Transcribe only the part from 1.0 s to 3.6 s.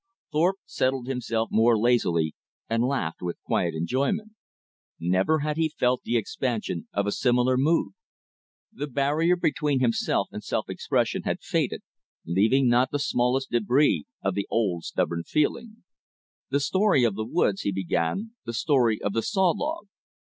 himself more lazily, and laughed with